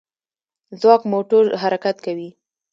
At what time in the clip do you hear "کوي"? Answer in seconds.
2.05-2.29